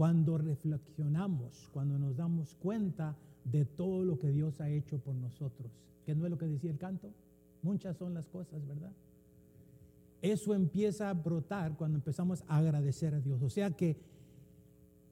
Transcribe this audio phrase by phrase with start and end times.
[0.00, 3.14] cuando reflexionamos, cuando nos damos cuenta
[3.44, 5.70] de todo lo que Dios ha hecho por nosotros.
[6.06, 7.12] ¿Qué no es lo que decía el canto?
[7.60, 8.92] Muchas son las cosas, ¿verdad?
[10.22, 13.42] Eso empieza a brotar cuando empezamos a agradecer a Dios.
[13.42, 13.98] O sea que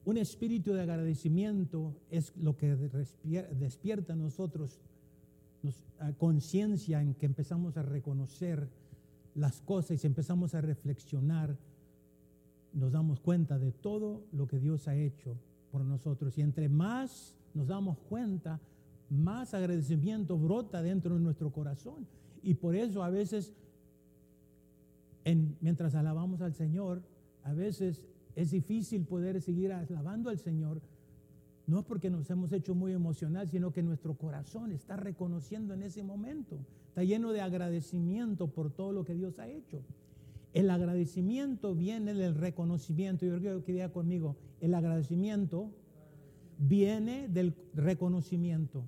[0.07, 4.81] un espíritu de agradecimiento es lo que despierta en nosotros
[6.17, 8.71] conciencia en que empezamos a reconocer
[9.35, 11.59] las cosas y empezamos a reflexionar,
[12.79, 15.37] nos damos cuenta de todo lo que Dios ha hecho
[15.71, 16.39] por nosotros.
[16.39, 18.61] Y entre más nos damos cuenta,
[19.11, 22.07] más agradecimiento brota dentro de nuestro corazón.
[22.43, 23.53] Y por eso a veces,
[25.25, 27.03] en, mientras alabamos al Señor,
[27.43, 28.05] a veces
[28.37, 30.81] es difícil poder seguir alabando al Señor.
[31.67, 35.83] No es porque nos hemos hecho muy emocional, sino que nuestro corazón está reconociendo en
[35.83, 36.59] ese momento.
[36.89, 39.83] Está lleno de agradecimiento por todo lo que Dios ha hecho.
[40.55, 43.27] El agradecimiento viene del reconocimiento.
[43.27, 45.71] Yo creo que diga conmigo, el agradecimiento
[46.59, 48.85] viene del reconocimiento.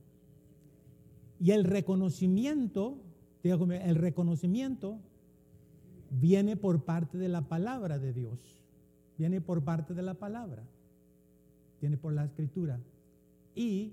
[1.38, 2.98] Y el reconocimiento,
[3.42, 4.98] el reconocimiento
[6.10, 8.62] viene por parte de la palabra de Dios.
[9.16, 10.62] Viene por parte de la palabra.
[11.80, 12.80] Viene por la escritura.
[13.54, 13.92] Y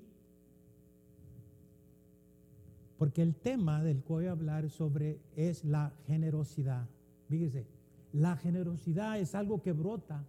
[2.98, 6.88] porque el tema del que voy a hablar sobre es la generosidad.
[7.28, 7.66] Fíjese,
[8.14, 10.24] la generosidad es algo que brota,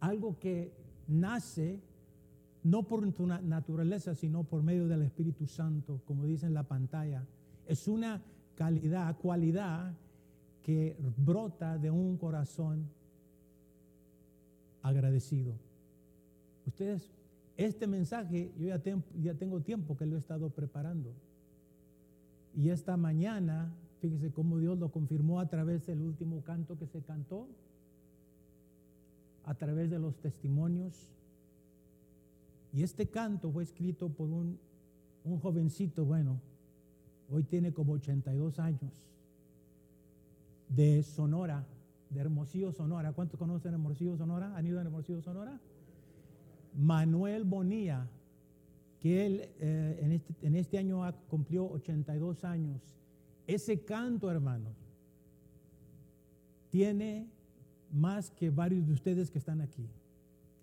[0.00, 0.72] algo que
[1.06, 1.80] nace
[2.62, 7.24] no por tu naturaleza, sino por medio del Espíritu Santo, como dice en la pantalla.
[7.66, 8.22] Es una
[8.56, 9.94] calidad, cualidad
[10.62, 12.88] que brota de un corazón
[14.82, 15.52] agradecido.
[16.66, 17.10] Ustedes,
[17.58, 18.80] este mensaje, yo ya,
[19.20, 21.12] ya tengo tiempo que lo he estado preparando.
[22.56, 23.74] Y esta mañana,
[24.10, 27.48] fíjese cómo Dios lo confirmó a través del último canto que se cantó,
[29.44, 31.14] a través de los testimonios
[32.74, 34.58] y este canto fue escrito por un,
[35.40, 36.40] jovencito, bueno,
[37.30, 38.92] hoy tiene como 82 años,
[40.68, 41.64] de Sonora,
[42.10, 43.12] de Hermosillo, Sonora.
[43.12, 44.54] ¿Cuántos conocen Hermosillo, Sonora?
[44.54, 45.58] ¿Han ido a Hermosillo, Sonora?
[46.76, 48.06] Manuel Bonilla,
[49.00, 51.00] que él eh, en, este, en este año
[51.30, 52.82] cumplió 82 años.
[53.46, 54.74] Ese canto, hermanos,
[56.70, 57.28] tiene
[57.92, 59.86] más que varios de ustedes que están aquí.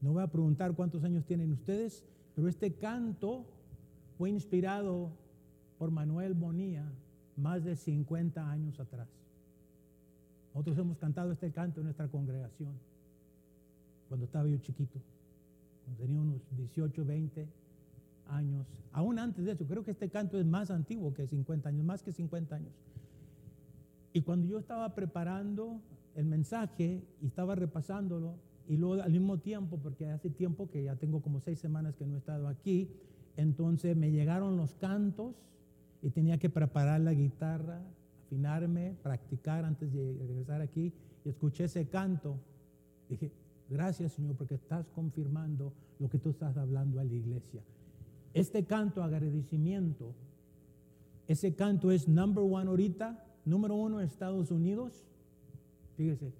[0.01, 2.03] No voy a preguntar cuántos años tienen ustedes,
[2.35, 3.45] pero este canto
[4.17, 5.11] fue inspirado
[5.77, 6.85] por Manuel Bonilla
[7.37, 9.07] más de 50 años atrás.
[10.53, 12.73] Nosotros hemos cantado este canto en nuestra congregación
[14.09, 14.99] cuando estaba yo chiquito,
[15.85, 17.47] cuando tenía unos 18, 20
[18.31, 18.65] años.
[18.91, 22.03] Aún antes de eso, creo que este canto es más antiguo que 50 años, más
[22.03, 22.73] que 50 años.
[24.13, 25.81] Y cuando yo estaba preparando
[26.15, 28.35] el mensaje y estaba repasándolo,
[28.67, 32.05] y luego al mismo tiempo, porque hace tiempo que ya tengo como seis semanas que
[32.05, 32.89] no he estado aquí,
[33.37, 35.35] entonces me llegaron los cantos
[36.01, 37.81] y tenía que preparar la guitarra,
[38.25, 40.93] afinarme, practicar antes de regresar aquí.
[41.23, 42.37] Y escuché ese canto.
[43.09, 43.31] Dije,
[43.69, 47.61] gracias Señor, porque estás confirmando lo que tú estás hablando a la iglesia.
[48.33, 50.13] Este canto, agradecimiento,
[51.27, 55.05] ese canto es number one ahorita, número uno en Estados Unidos.
[55.97, 56.31] Fíjese,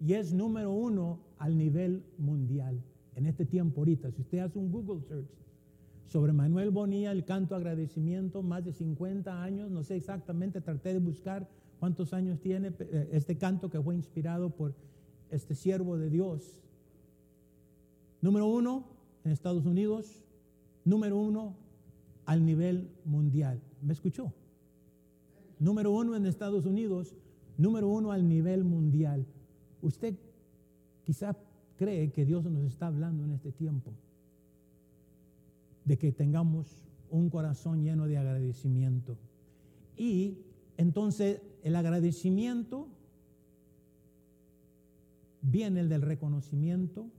[0.00, 2.80] y es número uno al nivel mundial
[3.16, 4.10] en este tiempo ahorita.
[4.10, 5.26] Si usted hace un Google search
[6.06, 11.00] sobre Manuel Bonilla, el canto agradecimiento, más de 50 años, no sé exactamente, traté de
[11.00, 11.48] buscar
[11.80, 14.74] cuántos años tiene eh, este canto que fue inspirado por
[15.30, 16.60] este siervo de Dios.
[18.20, 18.84] Número uno
[19.24, 20.24] en Estados Unidos,
[20.88, 21.54] número uno
[22.24, 23.60] al nivel mundial.
[23.82, 24.32] ¿Me escuchó?
[25.58, 27.14] Número uno en Estados Unidos,
[27.58, 29.26] número uno al nivel mundial.
[29.82, 30.14] Usted
[31.04, 31.36] quizá
[31.76, 33.92] cree que Dios nos está hablando en este tiempo,
[35.84, 36.66] de que tengamos
[37.10, 39.16] un corazón lleno de agradecimiento.
[39.96, 40.38] Y
[40.76, 42.88] entonces el agradecimiento
[45.42, 47.10] viene el del reconocimiento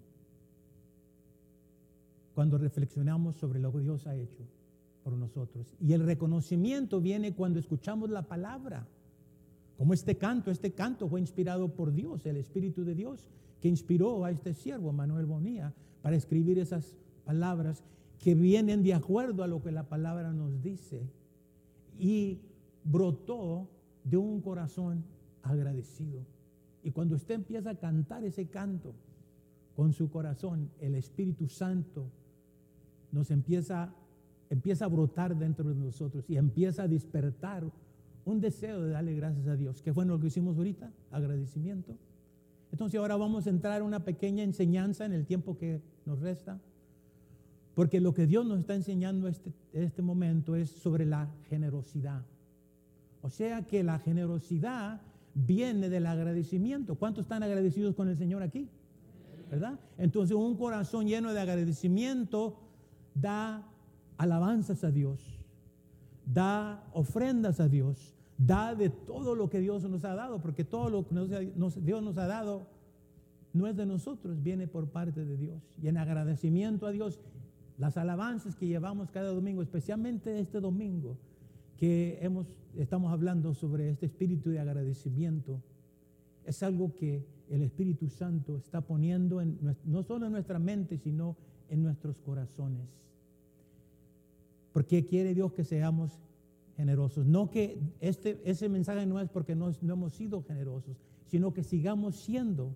[2.39, 4.45] cuando reflexionamos sobre lo que Dios ha hecho
[5.03, 5.75] por nosotros.
[5.81, 8.87] Y el reconocimiento viene cuando escuchamos la palabra.
[9.77, 13.27] Como este canto, este canto fue inspirado por Dios, el Espíritu de Dios,
[13.59, 16.95] que inspiró a este siervo, Manuel Bonilla, para escribir esas
[17.25, 17.83] palabras
[18.19, 21.09] que vienen de acuerdo a lo que la palabra nos dice.
[21.99, 22.39] Y
[22.85, 23.67] brotó
[24.05, 25.03] de un corazón
[25.43, 26.21] agradecido.
[26.83, 28.93] Y cuando usted empieza a cantar ese canto
[29.75, 32.09] con su corazón, el Espíritu Santo
[33.11, 33.93] nos empieza,
[34.49, 37.63] empieza a brotar dentro de nosotros y empieza a despertar
[38.25, 39.81] un deseo de darle gracias a Dios.
[39.81, 40.91] ¿Qué fue lo que hicimos ahorita?
[41.11, 41.95] Agradecimiento.
[42.71, 46.59] Entonces ahora vamos a entrar una pequeña enseñanza en el tiempo que nos resta.
[47.73, 52.25] Porque lo que Dios nos está enseñando este, en este momento es sobre la generosidad.
[53.21, 55.01] O sea que la generosidad
[55.33, 56.95] viene del agradecimiento.
[56.95, 58.67] ¿Cuántos están agradecidos con el Señor aquí?
[59.49, 59.79] ¿Verdad?
[59.97, 62.59] Entonces un corazón lleno de agradecimiento
[63.19, 63.67] da
[64.17, 65.19] alabanzas a Dios,
[66.25, 70.89] da ofrendas a Dios, da de todo lo que Dios nos ha dado, porque todo
[70.89, 71.51] lo que
[71.81, 72.67] Dios nos ha dado
[73.53, 75.61] no es de nosotros, viene por parte de Dios.
[75.81, 77.19] Y en agradecimiento a Dios,
[77.77, 81.17] las alabanzas que llevamos cada domingo, especialmente este domingo,
[81.77, 85.61] que hemos, estamos hablando sobre este espíritu de agradecimiento,
[86.45, 91.37] es algo que el Espíritu Santo está poniendo en, no solo en nuestra mente, sino
[91.69, 92.87] en nuestros corazones.
[94.71, 96.19] Porque quiere Dios que seamos
[96.75, 97.25] generosos.
[97.25, 101.63] No que este, ese mensaje no es porque no, no hemos sido generosos, sino que
[101.63, 102.73] sigamos siendo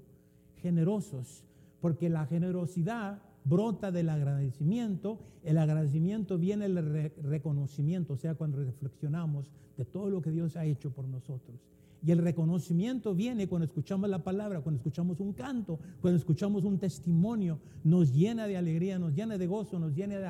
[0.61, 1.43] generosos,
[1.79, 9.51] porque la generosidad brota del agradecimiento, el agradecimiento viene del reconocimiento, o sea, cuando reflexionamos
[9.77, 11.59] de todo lo que Dios ha hecho por nosotros.
[12.05, 16.77] Y el reconocimiento viene cuando escuchamos la palabra, cuando escuchamos un canto, cuando escuchamos un
[16.77, 20.27] testimonio, nos llena de alegría, nos llena de gozo, nos llena de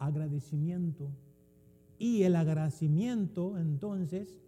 [0.00, 1.10] agradecimiento.
[1.98, 4.40] Y el agradecimiento, entonces,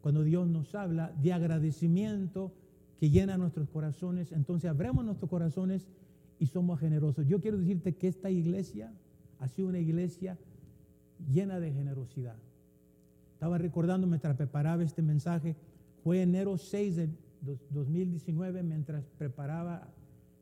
[0.00, 2.50] cuando Dios nos habla de agradecimiento
[2.98, 5.86] que llena nuestros corazones, entonces abremos nuestros corazones
[6.40, 7.26] y somos generosos.
[7.26, 8.92] Yo quiero decirte que esta iglesia
[9.38, 10.38] ha sido una iglesia
[11.30, 12.36] llena de generosidad.
[13.34, 15.56] Estaba recordando mientras preparaba este mensaje,
[16.02, 17.08] fue enero 6 de
[17.70, 19.88] 2019, mientras preparaba,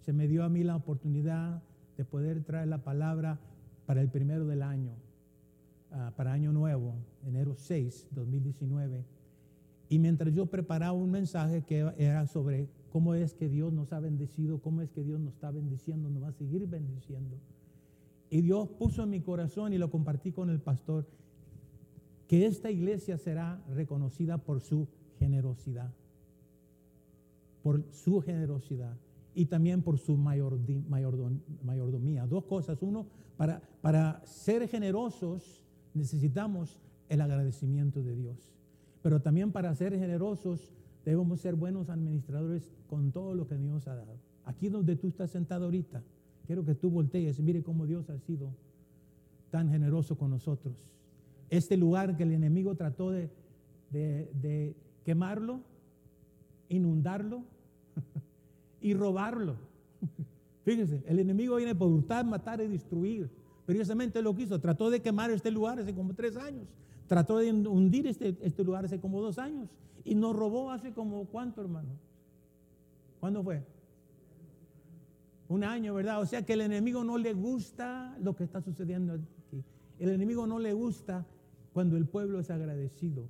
[0.01, 1.63] se me dio a mí la oportunidad
[1.97, 3.39] de poder traer la palabra
[3.91, 4.93] para el primero del año,
[5.91, 6.95] ah, para año nuevo,
[7.27, 9.05] enero 6, 2019.
[9.89, 13.99] Y mientras yo preparaba un mensaje que era sobre cómo es que Dios nos ha
[13.99, 17.37] bendecido, cómo es que Dios nos está bendiciendo, nos va a seguir bendiciendo.
[18.31, 21.09] Y Dios puso en mi corazón y lo compartí con el pastor
[22.29, 24.87] que esta iglesia será reconocida por su
[25.19, 25.93] generosidad,
[27.65, 28.97] por su generosidad
[29.35, 32.27] y también por su mayordomía.
[32.27, 32.83] Dos cosas.
[32.83, 33.07] Uno,
[33.37, 38.53] para, para ser generosos necesitamos el agradecimiento de Dios,
[39.03, 40.73] pero también para ser generosos
[41.05, 44.19] debemos ser buenos administradores con todo lo que Dios ha dado.
[44.45, 46.03] Aquí donde tú estás sentado ahorita,
[46.47, 48.53] quiero que tú voltees y mire cómo Dios ha sido
[49.51, 50.91] tan generoso con nosotros
[51.51, 53.29] este lugar que el enemigo trató de,
[53.91, 55.61] de, quemarlo,
[56.69, 57.43] inundarlo
[58.81, 59.57] y robarlo.
[60.65, 63.31] Fíjense, el enemigo viene por hurtar, matar y destruir.
[63.67, 64.59] Precisamente lo quiso.
[64.61, 66.67] Trató de quemar este lugar hace como tres años.
[67.07, 69.69] Trató de hundir este, este lugar hace como dos años.
[70.05, 71.89] Y nos robó hace como cuánto, hermano.
[73.21, 73.63] ¿Cuándo fue?
[75.49, 76.21] Un año, ¿verdad?
[76.21, 79.65] O sea que el enemigo no le gusta lo que está sucediendo aquí.
[79.99, 81.27] El enemigo no le gusta
[81.73, 83.27] cuando el pueblo es agradecido,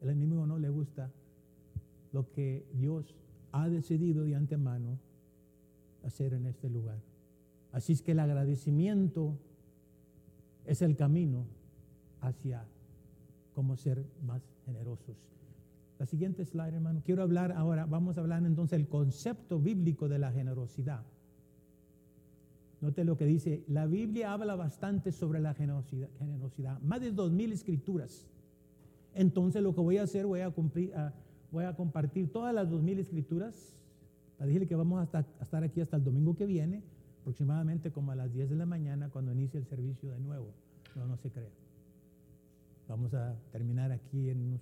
[0.00, 1.10] el enemigo no le gusta
[2.12, 3.14] lo que Dios
[3.52, 4.98] ha decidido de antemano
[6.04, 6.98] hacer en este lugar.
[7.70, 9.38] Así es que el agradecimiento
[10.66, 11.46] es el camino
[12.20, 12.64] hacia
[13.54, 15.16] cómo ser más generosos.
[15.98, 17.00] La siguiente slide, hermano.
[17.04, 21.04] Quiero hablar ahora, vamos a hablar entonces del concepto bíblico de la generosidad.
[22.80, 27.52] Note lo que dice, la Biblia habla bastante sobre la generosidad, más de dos mil
[27.52, 28.26] escrituras.
[29.14, 31.12] Entonces lo que voy a hacer, voy a, cumplir, ah,
[31.52, 33.76] voy a compartir todas las dos mil escrituras,
[34.36, 36.82] para decirle que vamos a estar, aquí hasta el domingo que viene,
[37.20, 40.48] aproximadamente como a las 10 de la mañana cuando inicie el servicio de nuevo.
[40.96, 41.50] No, no se crea.
[42.88, 44.60] Vamos a terminar aquí en unos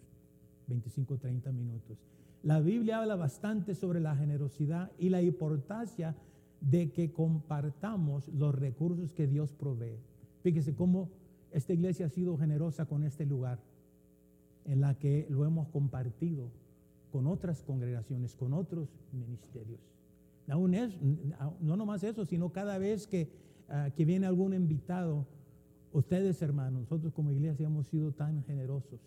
[0.67, 1.97] 25 o 30 minutos.
[2.43, 6.15] La Biblia habla bastante sobre la generosidad y la importancia
[6.61, 9.99] de que compartamos los recursos que Dios provee.
[10.43, 11.09] Fíjese cómo
[11.53, 13.59] esta iglesia ha sido generosa con este lugar,
[14.65, 16.51] en la que lo hemos compartido
[17.11, 19.81] con otras congregaciones, con otros ministerios.
[20.49, 20.97] Aún es,
[21.61, 23.31] no nomás eso, sino cada vez que,
[23.69, 25.27] ah, que viene algún invitado,
[25.93, 29.01] ustedes hermanos, nosotros como iglesia hemos sido tan generosos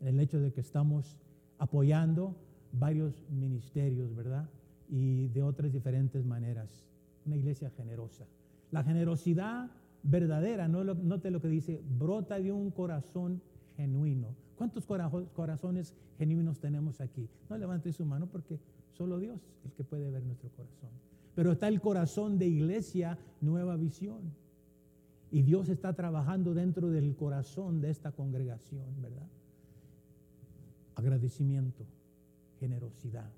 [0.00, 1.16] en el hecho de que estamos
[1.58, 2.34] apoyando
[2.72, 4.48] varios ministerios, ¿verdad?
[4.88, 6.84] y de otras diferentes maneras.
[7.26, 8.26] Una iglesia generosa.
[8.70, 9.70] La generosidad
[10.02, 13.40] verdadera, no note lo que dice, brota de un corazón
[13.76, 14.34] genuino.
[14.56, 17.28] ¿Cuántos corazones genuinos tenemos aquí?
[17.50, 18.58] No levante su mano porque
[18.92, 20.90] solo Dios es el que puede ver nuestro corazón.
[21.34, 24.20] Pero está el corazón de iglesia, nueva visión.
[25.30, 29.26] Y Dios está trabajando dentro del corazón de esta congregación, ¿verdad?
[30.94, 31.84] Agradecimiento,
[32.60, 33.28] generosidad.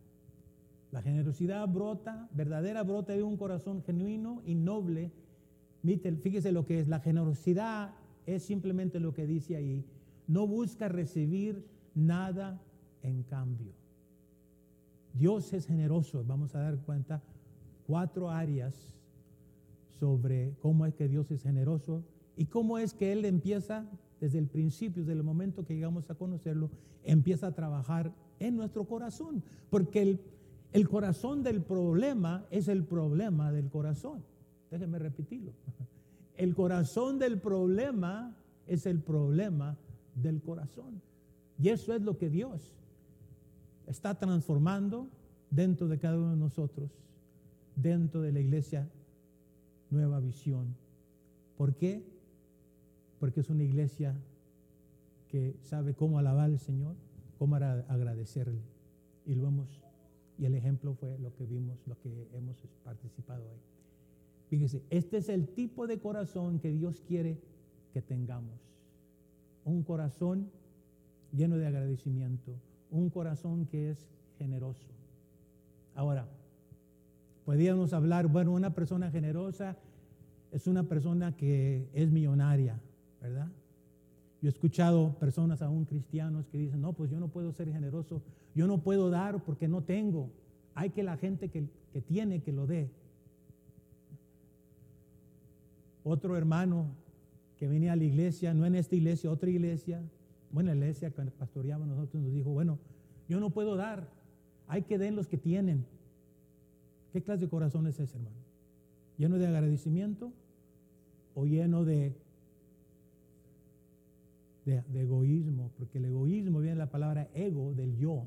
[0.92, 5.10] La generosidad brota, verdadera brota de un corazón genuino y noble.
[6.22, 6.88] Fíjese lo que es.
[6.88, 7.94] La generosidad
[8.26, 9.82] es simplemente lo que dice ahí.
[10.26, 11.64] No busca recibir
[11.94, 12.60] nada
[13.02, 13.72] en cambio.
[15.14, 16.24] Dios es generoso.
[16.26, 17.22] Vamos a dar cuenta
[17.86, 18.74] cuatro áreas
[19.98, 22.02] sobre cómo es que Dios es generoso
[22.36, 23.86] y cómo es que Él empieza
[24.20, 26.70] desde el principio, desde el momento que llegamos a conocerlo,
[27.04, 29.42] empieza a trabajar en nuestro corazón.
[29.70, 30.20] Porque el,
[30.72, 34.22] el corazón del problema es el problema del corazón.
[34.70, 35.52] Déjenme repetirlo.
[36.36, 39.78] El corazón del problema es el problema
[40.16, 41.00] del corazón.
[41.58, 42.74] Y eso es lo que Dios
[43.86, 45.08] está transformando
[45.50, 46.90] dentro de cada uno de nosotros,
[47.76, 48.88] dentro de la iglesia
[49.90, 50.74] Nueva Visión.
[51.56, 52.02] ¿Por qué?
[53.20, 54.14] Porque es una iglesia
[55.28, 56.94] que sabe cómo alabar al Señor,
[57.38, 58.60] cómo agradecerle.
[59.24, 59.80] Y lo vemos,
[60.38, 63.58] y el ejemplo fue lo que vimos, lo que hemos participado hoy.
[64.48, 67.38] Fíjese, este es el tipo de corazón que Dios quiere
[67.92, 68.75] que tengamos.
[69.66, 70.48] Un corazón
[71.32, 72.54] lleno de agradecimiento,
[72.90, 74.08] un corazón que es
[74.38, 74.86] generoso.
[75.94, 76.26] Ahora,
[77.44, 79.76] podríamos hablar, bueno, una persona generosa
[80.52, 82.80] es una persona que es millonaria,
[83.20, 83.48] ¿verdad?
[84.40, 88.22] Yo he escuchado personas aún cristianos que dicen, no, pues yo no puedo ser generoso,
[88.54, 90.30] yo no puedo dar porque no tengo.
[90.74, 92.90] Hay que la gente que, que tiene que lo dé.
[96.04, 96.86] Otro hermano
[97.58, 100.02] que venía a la iglesia, no en esta iglesia, otra iglesia,
[100.50, 102.78] bueno, la iglesia que pastoreaba nosotros nos dijo, bueno,
[103.28, 104.08] yo no puedo dar,
[104.68, 105.84] hay que den los que tienen.
[107.12, 108.36] ¿Qué clase de corazón es ese, hermano?
[109.16, 110.32] ¿Lleno de agradecimiento
[111.34, 112.14] o lleno de,
[114.66, 115.70] de, egoísmo?
[115.78, 118.24] Porque el egoísmo viene de la palabra ego, del yo.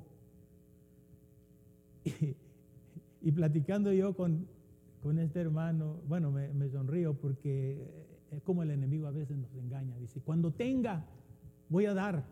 [3.22, 4.48] Y, platicando yo con,
[5.04, 9.54] con, este hermano, bueno, me, me sonrío porque es como el enemigo a veces nos
[9.56, 9.98] engaña.
[9.98, 11.06] Dice, cuando tenga,
[11.70, 12.24] voy a dar.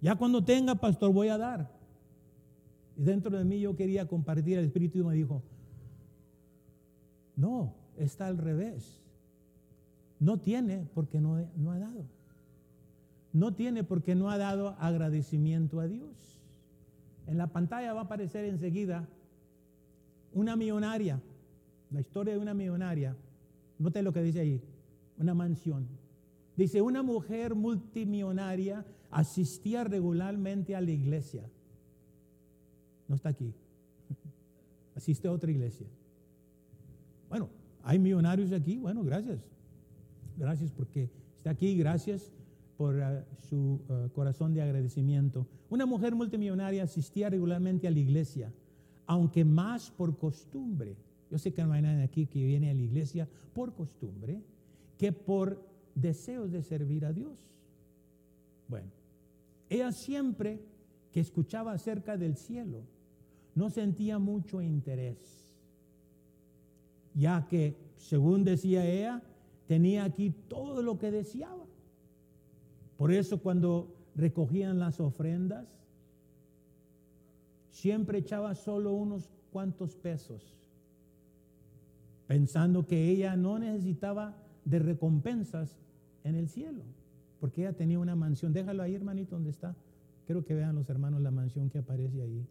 [0.00, 1.70] Ya cuando tenga, pastor, voy a dar.
[2.96, 5.42] Y dentro de mí yo quería compartir el Espíritu y me dijo,
[7.36, 9.02] no, está al revés.
[10.18, 12.04] No tiene porque no, no ha dado.
[13.32, 16.40] No tiene porque no ha dado agradecimiento a Dios.
[17.26, 19.06] En la pantalla va a aparecer enseguida
[20.32, 21.20] una millonaria,
[21.90, 23.16] la historia de una millonaria.
[23.78, 24.62] Note lo que dice ahí,
[25.18, 25.86] una mansión.
[26.56, 31.44] Dice, una mujer multimillonaria asistía regularmente a la iglesia
[33.08, 33.52] no está aquí.
[34.94, 35.86] Asiste a otra iglesia.
[37.28, 37.48] Bueno,
[37.82, 38.78] hay millonarios aquí.
[38.78, 39.40] Bueno, gracias.
[40.36, 41.76] Gracias porque está aquí.
[41.76, 42.32] Gracias
[42.76, 45.46] por uh, su uh, corazón de agradecimiento.
[45.70, 48.52] Una mujer multimillonaria asistía regularmente a la iglesia,
[49.06, 50.96] aunque más por costumbre.
[51.30, 54.40] Yo sé que no hay nadie aquí que viene a la iglesia por costumbre,
[54.98, 55.62] que por
[55.94, 57.38] deseos de servir a Dios.
[58.68, 58.90] Bueno,
[59.68, 60.60] ella siempre
[61.12, 62.82] que escuchaba acerca del cielo,
[63.54, 65.16] no sentía mucho interés,
[67.14, 69.22] ya que, según decía ella,
[69.66, 71.64] tenía aquí todo lo que deseaba.
[72.98, 75.66] Por eso cuando recogían las ofrendas,
[77.70, 80.54] siempre echaba solo unos cuantos pesos,
[82.26, 84.36] pensando que ella no necesitaba
[84.66, 85.78] de recompensas
[86.24, 86.82] en el cielo,
[87.40, 88.52] porque ella tenía una mansión.
[88.52, 89.74] Déjalo ahí, hermanito, donde está.
[90.26, 92.44] Quiero que vean los hermanos la mansión que aparece ahí.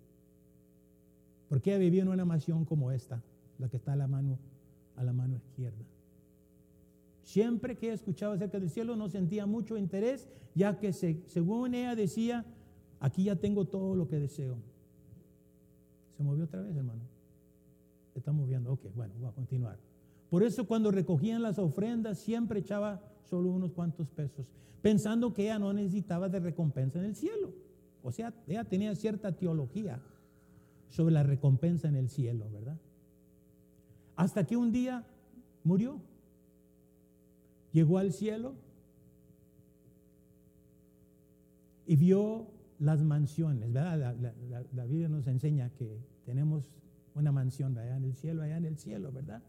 [1.50, 3.22] Porque ella vivía en una mansión como esta,
[3.60, 4.40] la que está a la mano,
[4.96, 5.84] a la mano izquierda.
[7.22, 12.46] Siempre que escuchaba acerca del cielo no sentía mucho interés, ya que según ella decía,
[13.02, 14.56] aquí ya tengo todo lo que deseo.
[16.16, 17.02] Se movió otra vez, hermano.
[18.14, 18.72] Se está moviendo.
[18.72, 19.78] Ok, bueno, voy a continuar.
[20.36, 24.52] Por eso cuando recogían las ofrendas siempre echaba solo unos cuantos pesos,
[24.82, 27.54] pensando que ella no necesitaba de recompensa en el cielo.
[28.04, 30.02] O sea, ella tenía cierta teología
[30.90, 32.78] sobre la recompensa en el cielo, ¿verdad?
[34.18, 35.06] Hasta que un día
[35.64, 36.02] murió.
[37.72, 38.56] Llegó al cielo
[41.88, 42.48] y vio
[42.80, 44.18] las mansiones, ¿verdad?
[44.74, 46.74] La, Biblia nos enseña que tenemos
[47.14, 49.42] una mansión allá en el cielo, allá en el cielo, ¿verdad?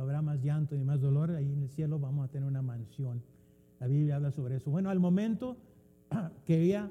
[0.00, 2.62] No habrá más llanto ni más dolor, ahí en el cielo vamos a tener una
[2.62, 3.20] mansión.
[3.80, 4.70] La Biblia habla sobre eso.
[4.70, 5.58] Bueno, al momento
[6.46, 6.90] que ella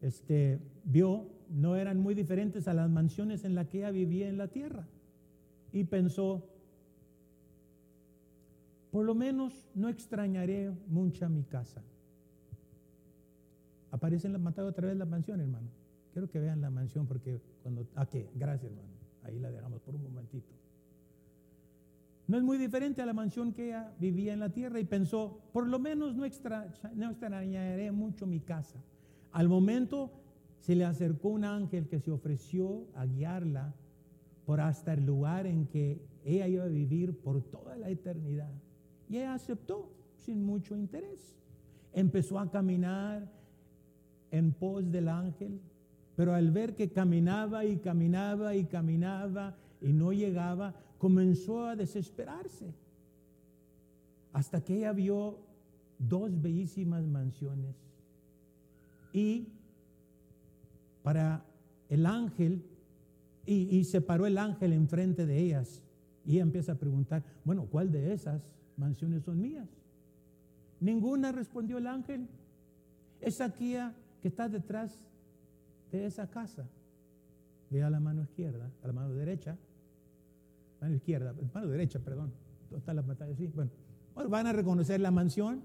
[0.00, 4.38] este, vio no eran muy diferentes a las mansiones en las que ella vivía en
[4.38, 4.86] la tierra.
[5.70, 6.48] Y pensó,
[8.90, 11.82] por lo menos no extrañaré mucho a mi casa.
[13.90, 15.68] Aparece en la otra vez la mansión, hermano.
[16.14, 17.86] Quiero que vean la mansión porque cuando...
[17.94, 18.94] Ah, qué, gracias, hermano.
[19.24, 20.63] ahí la dejamos por un momentito.
[22.26, 25.40] No es muy diferente a la mansión que ella vivía en la tierra y pensó,
[25.52, 26.24] por lo menos no,
[26.94, 28.82] no extrañaré mucho mi casa.
[29.32, 30.10] Al momento
[30.60, 33.74] se le acercó un ángel que se ofreció a guiarla
[34.46, 38.52] por hasta el lugar en que ella iba a vivir por toda la eternidad.
[39.08, 41.36] Y ella aceptó sin mucho interés.
[41.92, 43.30] Empezó a caminar
[44.30, 45.60] en pos del ángel,
[46.16, 52.72] pero al ver que caminaba y caminaba y caminaba y no llegaba, comenzó a desesperarse.
[54.32, 55.36] Hasta que ella vio
[55.98, 57.76] dos bellísimas mansiones.
[59.12, 59.48] Y
[61.02, 61.44] para
[61.90, 62.64] el ángel,
[63.44, 65.82] y, se paró el ángel enfrente de ellas.
[66.24, 68.40] Y ella empieza a preguntar, bueno, ¿cuál de esas
[68.78, 69.68] mansiones son mías?
[70.80, 72.28] Ninguna respondió el ángel.
[73.20, 73.74] Es aquí
[74.22, 75.04] que está detrás
[75.92, 76.66] de esa casa.
[77.68, 79.58] Ve a la mano izquierda, a la mano derecha.
[80.84, 82.30] Mano izquierda, mano derecha, perdón.
[82.76, 83.46] Está la pantalla así.
[83.46, 83.70] Bueno,
[84.14, 85.62] bueno, van a reconocer la mansión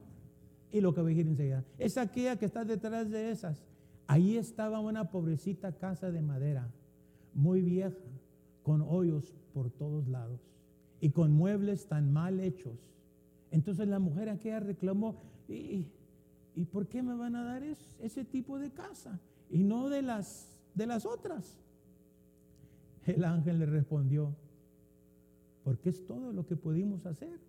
[0.72, 1.66] y lo que voy a decir enseguida.
[1.78, 3.66] Es aquella que está detrás de esas.
[4.08, 6.72] Ahí estaba una pobrecita casa de madera,
[7.34, 7.98] muy vieja,
[8.64, 10.40] con hoyos por todos lados
[11.02, 12.80] y con muebles tan mal hechos.
[13.52, 15.86] Entonces la mujer aquella reclamó, ¿y,
[16.56, 17.62] ¿y por qué me van a dar
[18.00, 21.58] ese tipo de casa y no de las, de las otras?
[23.06, 24.34] El ángel le respondió,
[25.70, 27.40] porque es todo lo que pudimos hacer.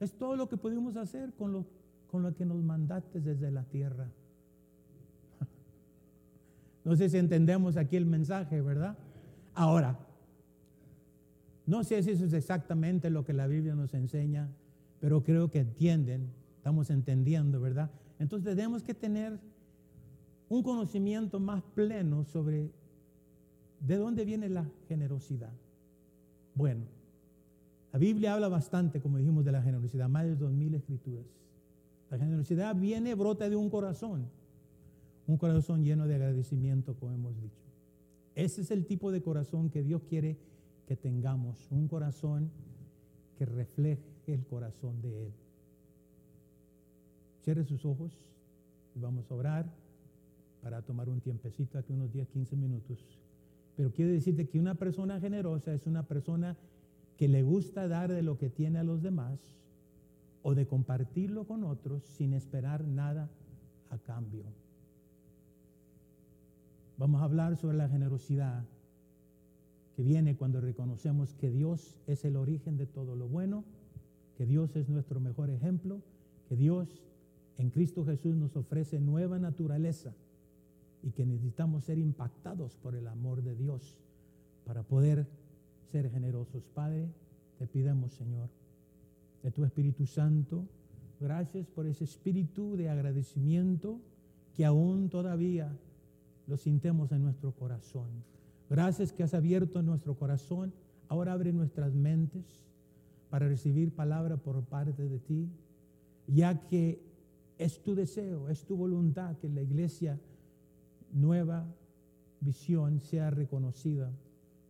[0.00, 1.66] Es todo lo que pudimos hacer con lo,
[2.10, 4.08] con lo que nos mandaste desde la tierra.
[6.86, 8.96] No sé si entendemos aquí el mensaje, ¿verdad?
[9.52, 9.98] Ahora,
[11.66, 14.48] no sé si eso es exactamente lo que la Biblia nos enseña,
[15.00, 17.90] pero creo que entienden, estamos entendiendo, ¿verdad?
[18.18, 19.38] Entonces tenemos que tener
[20.48, 22.70] un conocimiento más pleno sobre
[23.80, 25.52] de dónde viene la generosidad.
[26.54, 26.84] Bueno,
[27.92, 31.26] la Biblia habla bastante, como dijimos, de la generosidad, más de dos mil escrituras.
[32.10, 34.26] La generosidad viene, brota de un corazón,
[35.26, 37.62] un corazón lleno de agradecimiento, como hemos dicho.
[38.34, 40.36] Ese es el tipo de corazón que Dios quiere
[40.86, 42.50] que tengamos, un corazón
[43.38, 45.32] que refleje el corazón de Él.
[47.42, 48.12] Cierre sus ojos
[48.94, 49.66] y vamos a orar
[50.62, 52.98] para tomar un tiempecito, aquí unos 10, 15 minutos.
[53.76, 56.56] Pero quiero decirte que una persona generosa es una persona
[57.16, 59.40] que le gusta dar de lo que tiene a los demás
[60.42, 63.28] o de compartirlo con otros sin esperar nada
[63.90, 64.44] a cambio.
[66.98, 68.64] Vamos a hablar sobre la generosidad
[69.96, 73.64] que viene cuando reconocemos que Dios es el origen de todo lo bueno,
[74.36, 76.00] que Dios es nuestro mejor ejemplo,
[76.48, 77.02] que Dios
[77.58, 80.12] en Cristo Jesús nos ofrece nueva naturaleza
[81.02, 83.98] y que necesitamos ser impactados por el amor de Dios
[84.64, 85.26] para poder
[85.90, 86.64] ser generosos.
[86.74, 87.08] Padre,
[87.58, 88.48] te pidamos, Señor,
[89.42, 90.64] de tu Espíritu Santo,
[91.20, 94.00] gracias por ese espíritu de agradecimiento
[94.54, 95.76] que aún todavía
[96.46, 98.08] lo sintemos en nuestro corazón.
[98.68, 100.72] Gracias que has abierto nuestro corazón.
[101.08, 102.62] Ahora abre nuestras mentes
[103.30, 105.48] para recibir palabra por parte de ti,
[106.26, 107.02] ya que
[107.58, 110.18] es tu deseo, es tu voluntad que la iglesia
[111.12, 111.66] nueva
[112.40, 114.10] visión sea reconocida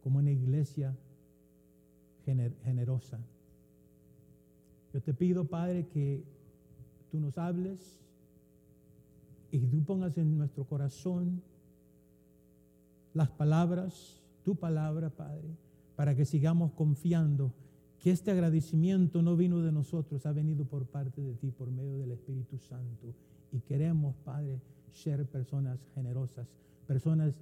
[0.02, 0.94] como una iglesia
[2.24, 3.18] generosa.
[4.92, 6.22] Yo te pido, Padre, que
[7.10, 7.98] tú nos hables
[9.50, 11.42] y tú pongas en nuestro corazón
[13.14, 15.56] las palabras, tu palabra, Padre,
[15.96, 17.52] para que sigamos confiando
[17.98, 21.98] que este agradecimiento no vino de nosotros, ha venido por parte de ti, por medio
[21.98, 23.14] del Espíritu Santo.
[23.52, 24.60] Y queremos, Padre,
[24.92, 26.46] ser personas generosas,
[26.86, 27.34] personas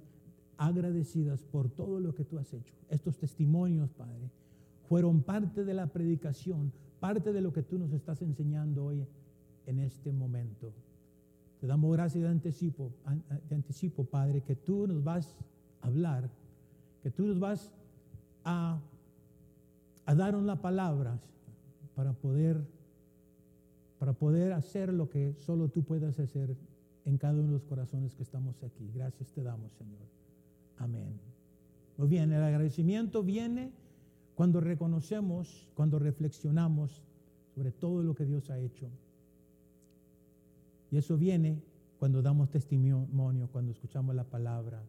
[0.57, 2.73] agradecidas por todo lo que tú has hecho.
[2.89, 4.29] Estos testimonios, Padre,
[4.87, 9.05] fueron parte de la predicación, parte de lo que tú nos estás enseñando hoy
[9.65, 10.73] en este momento.
[11.59, 12.91] Te damos gracias de anticipo,
[13.51, 15.37] anticipo, Padre, que tú nos vas
[15.81, 16.29] hablar,
[17.03, 17.71] que tú nos vas
[18.43, 18.79] a,
[20.05, 21.19] a una palabra
[21.95, 22.61] para poder,
[23.99, 26.55] para poder hacer lo que solo tú puedas hacer
[27.05, 28.89] en cada uno de los corazones que estamos aquí.
[28.93, 30.07] Gracias te damos, Señor.
[30.77, 31.19] Amén.
[31.97, 33.71] Muy bien, el agradecimiento viene
[34.35, 37.03] cuando reconocemos, cuando reflexionamos
[37.53, 38.87] sobre todo lo que Dios ha hecho.
[40.89, 41.61] Y eso viene
[41.99, 44.81] cuando damos testimonio, cuando escuchamos la palabra.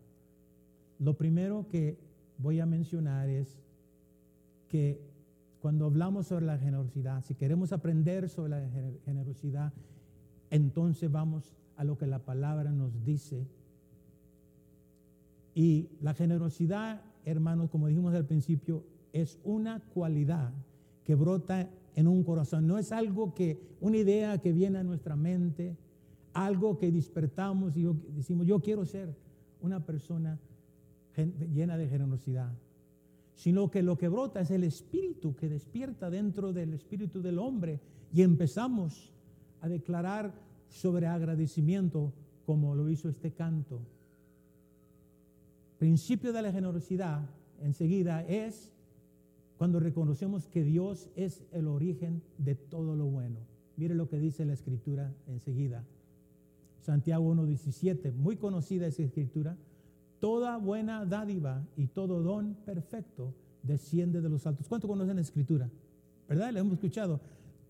[0.98, 1.98] Lo primero que
[2.38, 3.58] voy a mencionar es
[4.68, 5.00] que
[5.60, 8.68] cuando hablamos sobre la generosidad, si queremos aprender sobre la
[9.04, 9.72] generosidad,
[10.50, 13.46] entonces vamos a lo que la palabra nos dice.
[15.54, 20.52] Y la generosidad hermanos, como dijimos al principio, es una cualidad
[21.04, 22.66] que brota en un corazón.
[22.66, 25.76] No es algo que, una idea que viene a nuestra mente,
[26.32, 29.14] algo que despertamos y decimos, yo quiero ser
[29.60, 30.38] una persona
[31.52, 32.52] llena de generosidad,
[33.34, 37.80] sino que lo que brota es el espíritu que despierta dentro del espíritu del hombre
[38.12, 39.12] y empezamos
[39.60, 40.32] a declarar
[40.72, 42.12] sobre agradecimiento
[42.46, 43.80] como lo hizo este canto.
[45.78, 47.28] Principio de la generosidad
[47.60, 48.72] enseguida es
[49.58, 53.36] cuando reconocemos que Dios es el origen de todo lo bueno.
[53.76, 55.84] Mire lo que dice la escritura enseguida.
[56.80, 59.56] Santiago 1.17, muy conocida esa escritura.
[60.20, 64.66] Toda buena dádiva y todo don perfecto desciende de los altos.
[64.68, 65.68] ¿Cuánto conocen la escritura?
[66.28, 66.52] ¿Verdad?
[66.52, 67.20] Le hemos escuchado.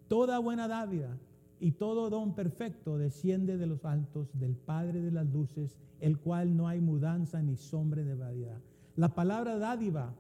[0.09, 1.17] Toda buena dádiva
[1.63, 6.57] y todo don perfecto desciende de los altos del Padre de las luces, el cual
[6.57, 8.59] no hay mudanza ni sombra de variedad.
[8.97, 10.13] La palabra dádiva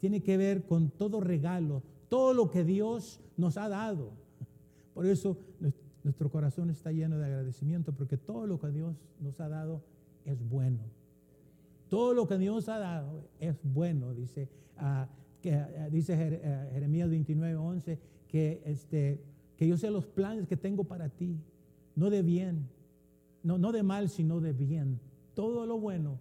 [0.00, 4.12] tiene que ver con todo regalo, todo lo que Dios nos ha dado.
[4.94, 5.36] Por eso
[6.02, 9.82] nuestro corazón está lleno de agradecimiento, porque todo lo que Dios nos ha dado
[10.24, 10.80] es bueno.
[11.90, 14.48] Todo lo que Dios ha dado es bueno, dice,
[14.78, 15.04] uh,
[15.42, 17.98] que, uh, dice uh, Jeremías 29, 11,
[18.28, 21.36] que este, que yo sé los planes que tengo para ti,
[21.96, 22.68] no de bien,
[23.42, 25.00] no, no de mal, sino de bien.
[25.34, 26.18] Todo lo bueno,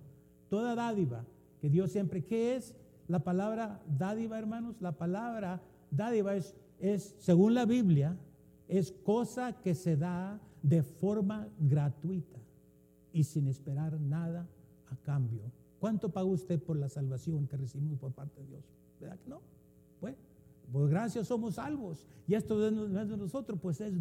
[0.49, 1.25] toda dádiva
[1.63, 2.75] que Dios siempre, ¿qué es
[3.07, 4.75] la palabra dádiva, hermanos?
[4.81, 8.17] La palabra dádiva es, según la Biblia,
[8.67, 12.39] es cosa que se da de forma gratuita
[13.13, 14.45] y sin esperar nada
[14.89, 15.41] a cambio.
[15.79, 18.63] ¿Cuánto paga usted por la salvación que recibimos por parte de Dios?
[18.99, 19.41] ¿Verdad que no?
[20.01, 20.15] Pues
[20.73, 22.03] por gracias somos salvos.
[22.27, 23.93] Y esto es de nosotros, pues es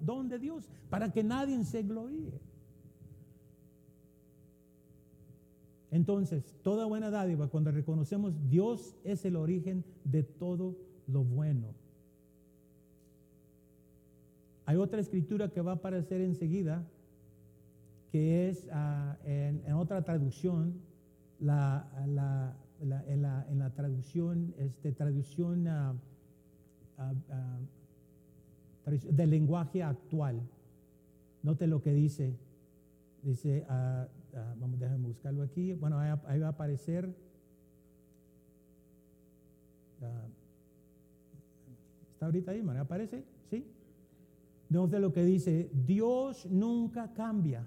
[0.00, 2.40] don de Dios, para que nadie se gloríe.
[5.92, 11.68] Entonces, toda buena dádiva, cuando reconocemos Dios es el origen de todo lo bueno.
[14.64, 16.84] Hay otra escritura que va a aparecer enseguida,
[18.10, 20.74] que es uh, en, otra traducción,
[21.38, 25.94] la, la, la, en, la, traducción, este, traducción uh,
[29.10, 30.40] del lenguaje actual.
[31.42, 32.34] Note lo que dice.
[33.22, 33.64] Dice,
[34.58, 35.74] vamos, déjenme buscarlo aquí.
[35.74, 37.12] Bueno, ahí, va a aparecer.
[42.12, 43.24] ¿Está ahorita ahí, ¿Me ¿Aparece?
[43.50, 43.66] ¿Sí?
[44.68, 45.70] Note lo que dice.
[45.86, 47.66] Dios nunca cambia.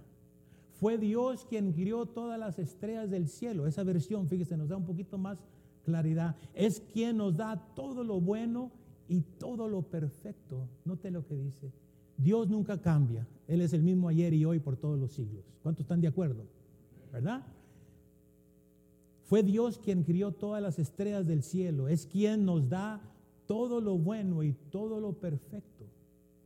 [0.79, 3.67] Fue Dios quien crió todas las estrellas del cielo.
[3.67, 5.43] Esa versión, fíjese, nos da un poquito más
[5.83, 6.35] claridad.
[6.53, 8.71] Es quien nos da todo lo bueno
[9.09, 10.69] y todo lo perfecto.
[10.85, 11.71] Note lo que dice.
[12.15, 13.27] Dios nunca cambia.
[13.47, 15.43] Él es el mismo ayer y hoy por todos los siglos.
[15.63, 16.45] ¿Cuántos están de acuerdo?
[17.11, 17.43] ¿Verdad?
[19.23, 21.87] Fue Dios quien crió todas las estrellas del cielo.
[21.87, 23.01] Es quien nos da
[23.47, 25.85] todo lo bueno y todo lo perfecto.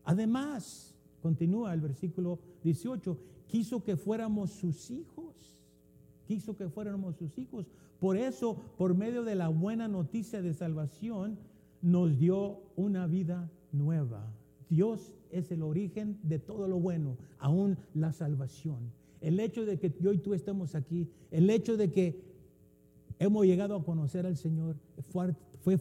[0.06, 5.34] Además, continúa el versículo 18, quiso que fuéramos sus hijos.
[6.28, 7.66] Quiso que fuéramos sus hijos.
[8.00, 11.38] Por eso, por medio de la buena noticia de salvación,
[11.84, 14.26] nos dio una vida nueva.
[14.70, 18.92] Dios es el origen de todo lo bueno, aún la salvación.
[19.22, 22.24] El hecho de que yo y tú estemos aquí, el hecho de que
[23.20, 24.78] hemos llegado a conocer al Señor,
[25.10, 25.78] fue,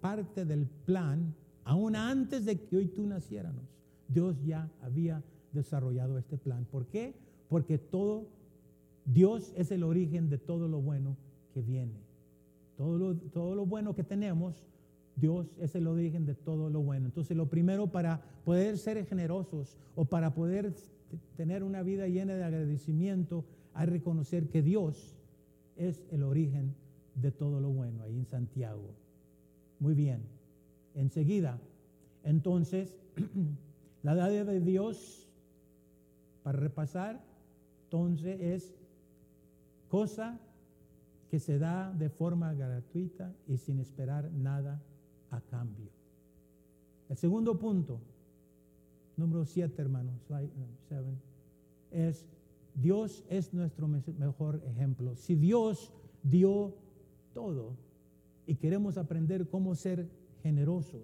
[0.00, 1.34] parte del plan,
[1.64, 3.64] aún antes de que yo y tú naciéramos.
[4.08, 6.64] Dios ya había desarrollado este plan.
[6.64, 7.14] ¿Por qué?
[7.48, 8.28] Porque todo,
[9.04, 11.16] Dios es el origen de todo lo bueno
[11.52, 12.08] que viene.
[12.76, 14.64] Todo lo bueno que tenemos
[15.16, 17.06] Dios es el origen de todo lo bueno.
[17.06, 20.72] Entonces, lo primero para poder ser generosos o para poder
[21.36, 23.44] tener una vida llena de agradecimiento,
[23.74, 25.16] hay reconocer que Dios
[25.76, 26.74] es el origen
[27.14, 28.94] de todo lo bueno, ahí en Santiago.
[29.78, 30.22] Muy bien.
[30.94, 31.58] Enseguida,
[32.24, 32.94] entonces,
[34.02, 35.28] la dádiva de Dios,
[36.42, 37.20] para repasar,
[37.84, 38.74] entonces es
[39.88, 40.38] cosa
[41.30, 44.82] que se da de forma gratuita y sin esperar nada
[45.30, 45.90] a cambio.
[47.08, 48.00] El segundo punto,
[49.16, 50.14] número siete, hermanos,
[51.90, 52.26] es
[52.74, 55.16] Dios es nuestro mejor ejemplo.
[55.16, 56.74] Si Dios dio
[57.34, 57.76] todo
[58.46, 60.08] y queremos aprender cómo ser
[60.42, 61.02] generosos,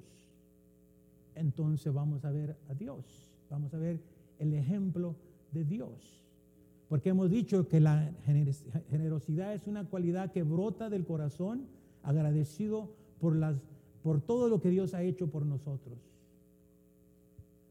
[1.34, 3.04] entonces vamos a ver a Dios,
[3.50, 4.00] vamos a ver
[4.38, 5.16] el ejemplo
[5.52, 6.22] de Dios.
[6.88, 8.12] Porque hemos dicho que la
[8.90, 11.66] generosidad es una cualidad que brota del corazón
[12.04, 13.56] agradecido por las
[14.06, 15.98] por todo lo que Dios ha hecho por nosotros.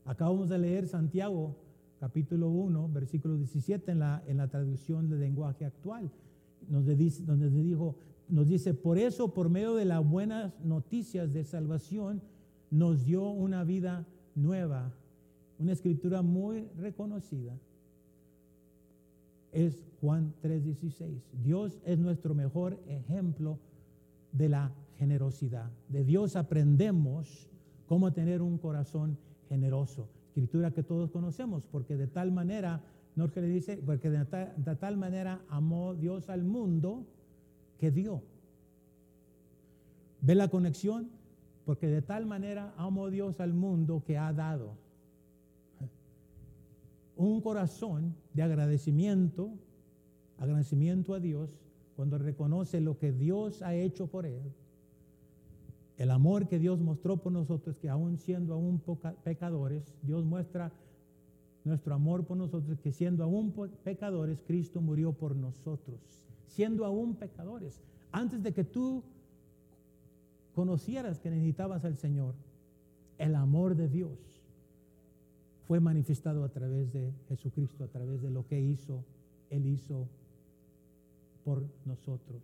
[0.03, 1.55] Acabamos de leer Santiago
[1.97, 6.11] capítulo 1, versículo 17 en la, en la traducción de lenguaje actual,
[6.67, 6.93] donde,
[7.25, 7.95] donde dijo,
[8.27, 12.21] nos dice, por eso, por medio de las buenas noticias de salvación,
[12.69, 14.91] nos dio una vida nueva.
[15.57, 17.57] Una escritura muy reconocida
[19.53, 21.21] es Juan 3:16.
[21.41, 23.57] Dios es nuestro mejor ejemplo
[24.33, 25.71] de la generosidad.
[25.89, 27.49] De Dios aprendemos
[27.87, 29.17] cómo tener un corazón
[29.49, 30.09] generoso.
[30.27, 32.81] Escritura que todos conocemos, porque de tal manera,
[33.15, 37.05] Norge le dice, porque de tal, de tal manera amó Dios al mundo
[37.79, 38.21] que dio.
[40.21, 41.09] ¿Ve la conexión?
[41.65, 44.77] Porque de tal manera amó Dios al mundo que ha dado.
[47.15, 49.51] Un corazón de agradecimiento,
[50.37, 51.49] agradecimiento a Dios,
[51.95, 54.41] cuando reconoce lo que Dios ha hecho por él,
[55.97, 58.81] el amor que Dios mostró por nosotros, que aún siendo aún
[59.23, 60.71] pecadores, Dios muestra
[61.63, 63.53] nuestro amor por nosotros, que siendo aún
[63.83, 65.99] pecadores, Cristo murió por nosotros,
[66.47, 67.81] siendo aún pecadores,
[68.11, 69.03] antes de que tú
[70.53, 72.35] conocieras que necesitabas al Señor,
[73.17, 74.19] el amor de Dios
[75.67, 79.03] fue manifestado a través de Jesucristo, a través de lo que hizo,
[79.49, 80.07] Él hizo
[81.43, 82.41] por nosotros.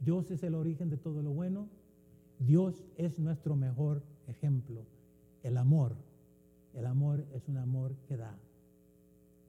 [0.00, 1.68] Dios es el origen de todo lo bueno
[2.46, 4.84] Dios es nuestro mejor ejemplo.
[5.42, 5.94] El amor.
[6.74, 8.34] El amor es un amor que da.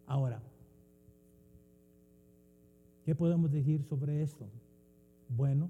[0.05, 0.41] Ahora,
[3.05, 4.45] ¿qué podemos decir sobre esto?
[5.29, 5.69] Bueno,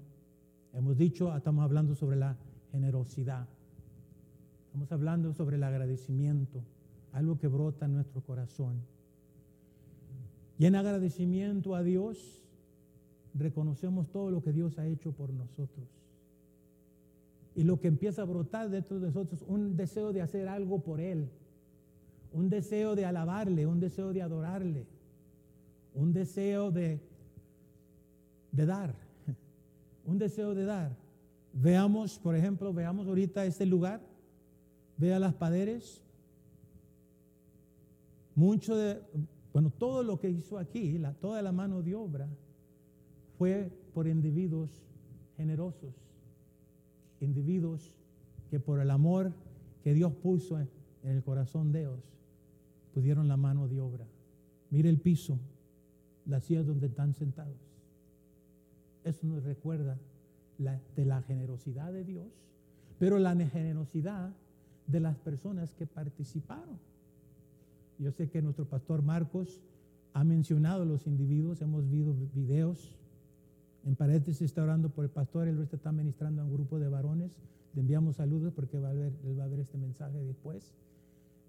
[0.74, 2.36] hemos dicho, estamos hablando sobre la
[2.72, 3.48] generosidad.
[4.66, 6.64] Estamos hablando sobre el agradecimiento,
[7.12, 8.82] algo que brota en nuestro corazón.
[10.58, 12.42] Y en agradecimiento a Dios,
[13.36, 16.03] reconocemos todo lo que Dios ha hecho por nosotros.
[17.56, 21.00] Y lo que empieza a brotar dentro de nosotros, un deseo de hacer algo por
[21.00, 21.30] Él,
[22.32, 24.88] un deseo de alabarle, un deseo de adorarle,
[25.94, 27.00] un deseo de,
[28.52, 28.96] de dar,
[30.06, 30.96] un deseo de dar.
[31.54, 34.02] Veamos, por ejemplo, veamos ahorita este lugar,
[34.98, 36.02] vea las paderes,
[38.34, 39.00] mucho de,
[39.52, 42.28] bueno, todo lo que hizo aquí, la, toda la mano de obra,
[43.38, 44.72] fue por individuos
[45.38, 45.94] generosos
[47.24, 47.96] individuos
[48.50, 49.32] que por el amor
[49.84, 50.70] que Dios puso en
[51.04, 52.00] el corazón de ellos,
[52.94, 54.06] pudieron la mano de obra.
[54.70, 55.38] Mire el piso,
[56.26, 57.58] las sillas donde están sentados.
[59.04, 59.98] Eso nos recuerda
[60.58, 62.28] de la generosidad de Dios,
[63.00, 64.32] pero la generosidad
[64.88, 66.78] de las personas que participaron.
[68.00, 69.62] Yo sé que nuestro pastor Marcos
[70.14, 72.96] ha mencionado los individuos, hemos visto videos
[73.86, 77.32] en paréntesis está orando por el pastor, él está ministrando a un grupo de varones.
[77.74, 78.90] Le enviamos saludos porque él va
[79.44, 80.74] a ver este mensaje después.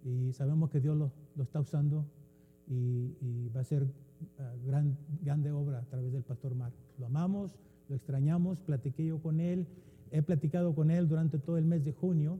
[0.04, 1.10] Y sabemos que Dios lo,
[1.42, 2.04] está usando
[2.68, 6.78] y, va a ser uh, gran, grande obra a través del pastor Marcos.
[6.98, 7.52] Lo amamos,
[7.88, 9.66] lo extrañamos, platiqué yo con él,
[10.10, 12.38] he platicado con él durante todo el mes de junio,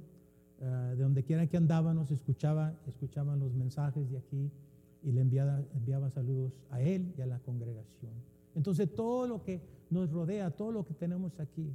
[0.60, 4.50] uh, de donde quiera que andaba, nos escuchaba, escuchaban los mensajes de aquí
[5.02, 8.12] y le enviaba, enviaba saludos a él y a la congregación.
[8.54, 11.72] Entonces todo lo que nos rodea, todo lo que tenemos aquí,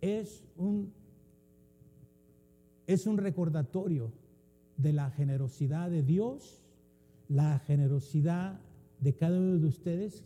[0.00, 0.92] es un,
[2.86, 4.12] es un recordatorio
[4.76, 6.60] de la generosidad de Dios,
[7.28, 8.60] la generosidad
[9.00, 10.24] de cada uno de ustedes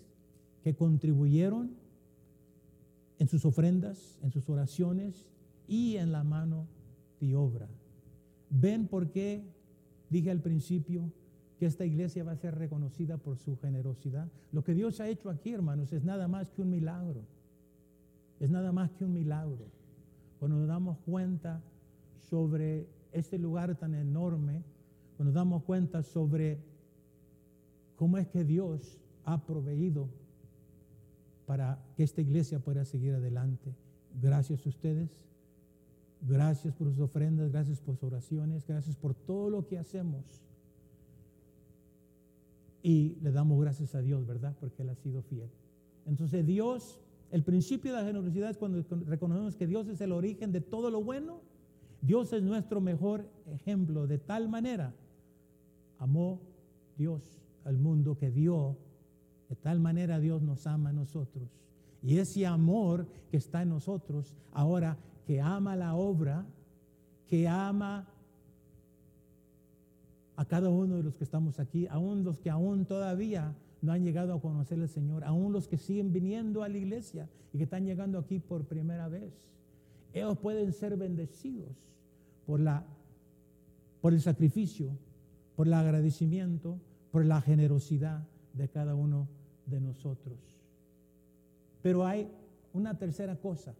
[0.63, 1.77] que contribuyeron
[3.19, 5.27] en sus ofrendas, en sus oraciones
[5.67, 6.67] y en la mano
[7.21, 7.69] de obra.
[8.51, 9.43] ¿Ven por qué
[10.11, 11.13] dije al principio
[11.59, 14.29] que esta iglesia va a ser reconocida por su generosidad.
[14.53, 17.23] Lo que Dios ha hecho aquí, hermanos, es nada más que un milagro.
[18.39, 19.67] Es nada más que un milagro.
[20.39, 21.61] Cuando nos damos cuenta
[22.31, 24.63] sobre este lugar tan enorme,
[25.17, 26.61] cuando nos damos cuenta sobre
[27.97, 30.09] cómo es que Dios ha proveído
[31.45, 33.75] para que esta iglesia pueda seguir adelante.
[34.23, 35.11] Gracias a ustedes.
[36.21, 40.43] Gracias por sus ofrendas, gracias por sus oraciones, gracias por todo lo que hacemos
[42.83, 44.57] y le damos gracias a Dios, ¿verdad?
[44.61, 45.51] Porque Él ha sido fiel.
[46.07, 46.99] Entonces Dios,
[47.31, 50.91] el principio de la generosidad es cuando reconocemos que Dios es el origen de todo
[50.91, 51.41] lo bueno.
[52.01, 54.07] Dios es nuestro mejor ejemplo.
[54.07, 54.95] De tal manera
[55.99, 56.41] amó
[56.97, 57.23] Dios
[57.65, 58.77] al mundo que dio.
[59.49, 61.49] De tal manera Dios nos ama a nosotros.
[62.03, 66.47] Y ese amor que está en nosotros, ahora que ama la obra,
[67.27, 68.09] que ama
[70.39, 74.05] a cada uno de los que estamos aquí, aún los que aún todavía no han
[74.05, 77.65] llegado a conocer al Señor, aún los que siguen viniendo a la iglesia y que
[77.65, 79.33] están llegando aquí por primera vez.
[80.15, 81.91] Ellos pueden ser bendecidos
[82.47, 82.85] por, la,
[84.01, 84.93] por el sacrificio,
[85.57, 86.79] por el agradecimiento,
[87.11, 88.23] por la generosidad
[88.53, 89.27] de cada uno
[89.67, 90.39] de nosotros.
[91.83, 92.29] Pero hay
[92.73, 93.75] una tercera cosa.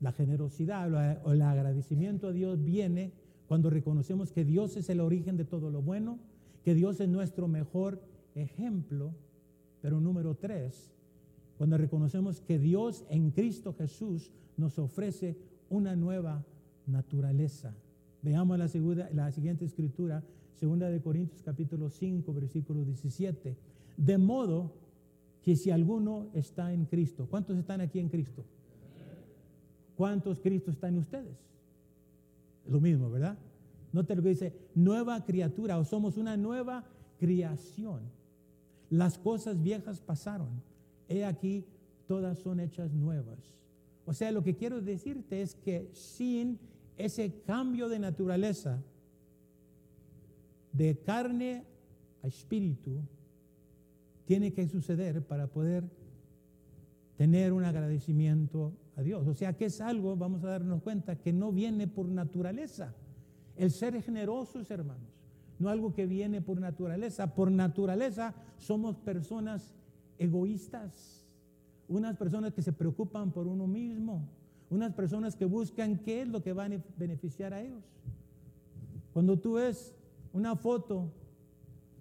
[0.00, 3.10] La generosidad o el agradecimiento a Dios viene
[3.50, 6.20] cuando reconocemos que Dios es el origen de todo lo bueno,
[6.62, 8.00] que Dios es nuestro mejor
[8.36, 9.12] ejemplo.
[9.82, 10.92] Pero número tres,
[11.58, 15.36] cuando reconocemos que Dios en Cristo Jesús nos ofrece
[15.68, 16.44] una nueva
[16.86, 17.74] naturaleza.
[18.22, 20.22] Veamos la, segunda, la siguiente escritura,
[20.54, 23.56] segunda de Corintios capítulo 5, versículo 17.
[23.96, 24.70] De modo
[25.42, 28.44] que si alguno está en Cristo, ¿cuántos están aquí en Cristo?
[29.96, 31.50] ¿Cuántos Cristo están en ustedes?
[32.66, 33.38] Lo mismo, ¿verdad?
[33.92, 36.84] No te lo que dice, nueva criatura o somos una nueva
[37.18, 38.00] creación.
[38.88, 40.62] Las cosas viejas pasaron.
[41.08, 41.64] He aquí,
[42.06, 43.38] todas son hechas nuevas.
[44.04, 46.58] O sea, lo que quiero decirte es que sin
[46.96, 48.82] ese cambio de naturaleza,
[50.72, 51.64] de carne
[52.22, 53.00] a espíritu,
[54.26, 55.84] tiene que suceder para poder
[57.16, 59.26] tener un agradecimiento a Dios.
[59.26, 62.94] O sea que es algo, vamos a darnos cuenta, que no viene por naturaleza.
[63.56, 65.08] El ser generosos, hermanos,
[65.58, 67.34] no algo que viene por naturaleza.
[67.34, 69.74] Por naturaleza somos personas
[70.18, 71.26] egoístas,
[71.88, 74.28] unas personas que se preocupan por uno mismo,
[74.70, 77.82] unas personas que buscan qué es lo que va a beneficiar a ellos.
[79.12, 79.94] Cuando tú ves
[80.32, 81.10] una foto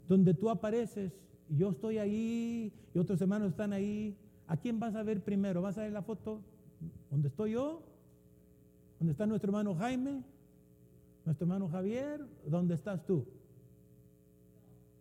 [0.08, 1.12] donde tú apareces
[1.50, 4.16] y yo estoy ahí y otros hermanos están ahí,
[4.48, 5.62] ¿a quién vas a ver primero?
[5.62, 6.42] ¿Vas a ver la foto
[7.10, 7.82] donde estoy yo?
[9.00, 10.24] ¿Dónde está nuestro hermano Jaime?
[11.26, 12.26] ¿Nuestro hermano Javier?
[12.46, 13.26] ¿Dónde estás tú?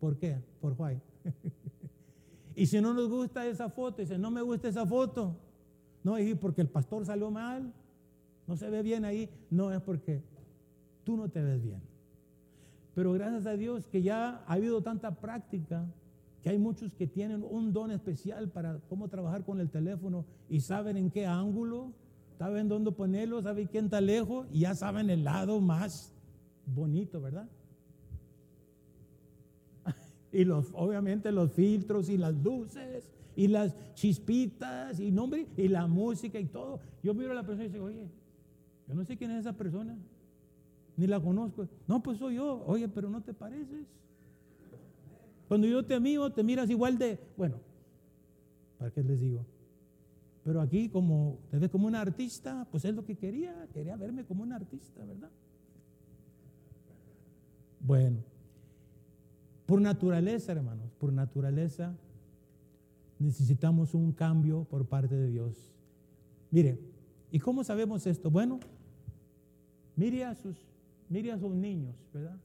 [0.01, 0.39] ¿Por qué?
[0.61, 1.01] Por why.
[2.55, 5.37] y si no nos gusta esa foto, dice, no me gusta esa foto,
[6.05, 7.73] no es porque el pastor salió mal,
[8.47, 10.23] no se ve bien ahí, no es porque
[11.05, 11.83] tú no te ves bien.
[12.95, 15.87] Pero gracias a Dios que ya ha habido tanta práctica,
[16.43, 20.61] que hay muchos que tienen un don especial para cómo trabajar con el teléfono y
[20.61, 21.93] saben en qué ángulo,
[22.39, 26.13] saben dónde ponerlo, saben quién está lejos y ya saben el lado más
[26.67, 27.49] bonito, ¿verdad?
[30.33, 35.87] Y los, obviamente los filtros y las luces y las chispitas y nombre y la
[35.87, 36.81] música y todo.
[37.03, 38.09] Yo miro a la persona y digo, oye,
[38.87, 39.97] yo no sé quién es esa persona,
[40.97, 41.69] ni la conozco.
[41.87, 42.65] No, pues soy yo.
[42.67, 43.87] Oye, pero no te pareces.
[45.49, 47.57] Cuando yo te miro, te miras igual de, bueno,
[48.79, 49.45] ¿para qué les digo?
[50.45, 54.43] Pero aquí como te como una artista, pues es lo que quería, quería verme como
[54.43, 55.31] una artista, ¿verdad?
[57.81, 58.19] Bueno.
[59.67, 61.95] Por naturaleza, hermanos, por naturaleza
[63.19, 65.75] necesitamos un cambio por parte de Dios.
[66.51, 66.79] Mire,
[67.31, 68.31] ¿y cómo sabemos esto?
[68.31, 68.61] Bueno,
[69.95, 70.57] mire a sus,
[71.11, 72.39] mire a sus niños, ¿verdad?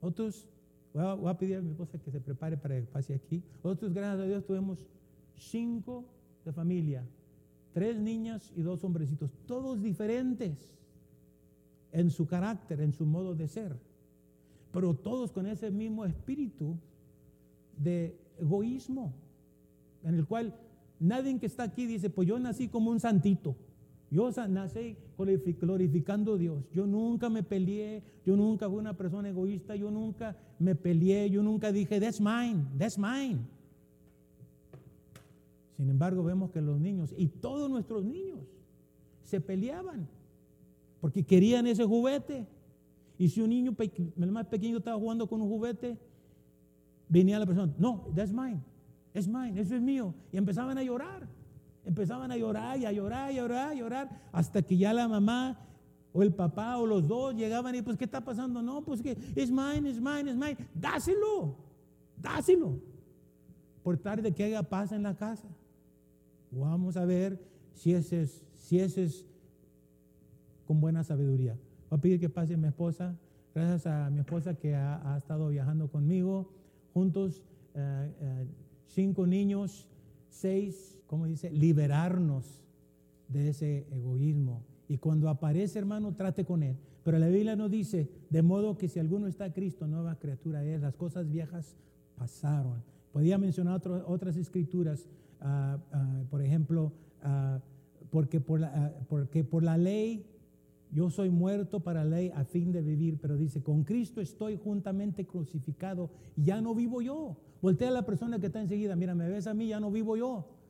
[0.00, 0.48] Otros,
[0.94, 3.42] voy a, pedir a mi esposa que se prepare para que pase aquí.
[3.62, 4.86] Otros, gracias a Dios, tuvimos
[5.36, 6.04] cinco
[6.44, 7.04] de familia,
[7.72, 10.72] tres niñas y dos hombrecitos, todos diferentes
[11.92, 13.76] en su carácter, en su modo de ser
[14.72, 16.76] pero todos con ese mismo espíritu
[17.76, 19.12] de egoísmo,
[20.02, 20.54] en el cual
[20.98, 23.54] nadie que está aquí dice, pues yo nací como un santito,
[24.12, 29.74] yo nací glorificando a Dios, yo nunca me peleé, yo nunca fui una persona egoísta,
[29.74, 33.40] yo nunca me peleé, yo nunca dije, that's mine, that's mine.
[35.78, 38.40] Sin embargo, vemos que los niños, y todos nuestros niños,
[39.24, 40.06] se peleaban
[41.00, 42.46] porque querían ese juguete.
[43.18, 45.98] Y si un niño, el más pequeño, estaba jugando con un juguete,
[47.08, 48.60] venía la persona, no, that's mine,
[49.14, 50.14] es mine, eso es mío.
[50.32, 51.26] Y empezaban a llorar,
[51.84, 54.92] empezaban a llorar y a llorar y a llorar y a llorar, hasta que ya
[54.92, 55.58] la mamá
[56.12, 58.62] o el papá o los dos llegaban y pues, ¿qué está pasando?
[58.62, 60.56] No, pues que es mine, es mine, es mine.
[60.74, 61.56] Dáselo,
[62.20, 62.78] dáselo.
[63.82, 65.48] Por tarde que haya paz en la casa.
[66.50, 67.40] Vamos a ver
[67.72, 69.26] si ese es, si ese es
[70.66, 71.56] con buena sabiduría.
[71.88, 73.16] Voy a pedir que pase mi esposa.
[73.54, 76.52] Gracias a mi esposa que ha, estado viajando conmigo.
[76.94, 77.42] Juntos,
[77.74, 78.46] eh, eh,
[78.86, 79.88] cinco niños,
[80.28, 81.50] seis, ¿cómo dice?
[81.50, 82.62] Liberarnos
[83.28, 84.64] de ese egoísmo.
[84.88, 86.78] Y cuando aparece, hermano, trate con él.
[87.04, 90.64] Pero la Biblia nos dice, de modo que si alguno está a Cristo, nueva criatura
[90.64, 90.80] es.
[90.80, 91.76] Las cosas viejas
[92.16, 92.82] pasaron.
[93.12, 95.06] Podía mencionar otras escrituras,
[95.42, 97.60] ah, ah, por ejemplo, ah,
[98.08, 100.24] porque, por la, porque por la ley
[100.92, 104.56] yo soy muerto para la ley a fin de vivir, pero dice, con Cristo estoy
[104.56, 107.36] juntamente crucificado, ya no vivo yo.
[107.60, 110.16] Voltea a la persona que está enseguida, mira, me ves a mí, ya no vivo
[110.16, 110.61] yo.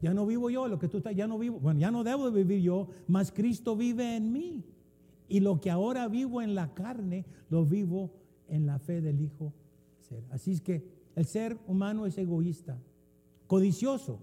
[0.00, 2.30] Ya no vivo yo, lo que tú estás, ya no vivo, bueno, ya no debo
[2.30, 4.64] de vivir yo, mas Cristo vive en mí.
[5.28, 8.12] Y lo que ahora vivo en la carne, lo vivo
[8.48, 9.52] en la fe del Hijo.
[10.30, 12.80] Así es que el ser humano es egoísta,
[13.46, 14.20] codicioso,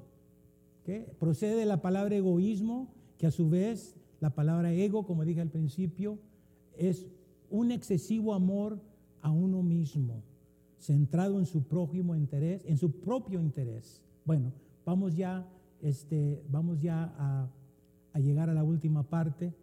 [0.84, 1.02] ¿qué?
[1.20, 5.50] Procede de la palabra egoísmo, que a su vez la palabra ego, como dije al
[5.50, 6.18] principio,
[6.78, 7.08] es
[7.50, 8.82] un excesivo amor
[9.22, 10.24] a uno mismo,
[10.80, 14.02] centrado en su prójimo interés, en su propio interés.
[14.24, 14.54] Bueno,
[14.86, 15.48] vamos ya,
[15.82, 17.50] este, vamos ya a,
[18.20, 19.54] llegar a la última parte,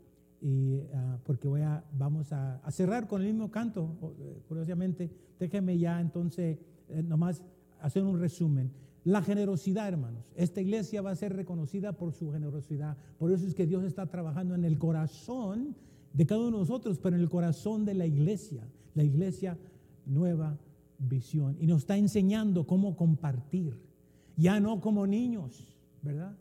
[0.41, 5.11] y, ah, porque voy a, vamos a, cerrar con el mismo canto, eh, curiosamente.
[5.39, 6.59] Déjeme ya entonces
[6.89, 7.43] eh, nomás
[7.81, 8.71] hacer un resumen.
[9.05, 10.33] La generosidad, hermanos.
[10.37, 12.97] Esta iglesia va a ser reconocida por su generosidad.
[13.19, 15.75] Por eso es que Dios está trabajando en el corazón
[16.13, 18.69] de cada uno de nosotros, pero en el corazón de la iglesia.
[18.95, 19.59] La iglesia
[20.07, 20.59] nueva
[20.99, 21.57] visión.
[21.59, 23.77] Y nos está enseñando cómo compartir.
[24.37, 25.72] Ya no como niños,
[26.03, 26.37] ¿verdad?